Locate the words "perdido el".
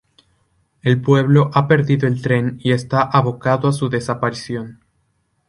1.67-2.23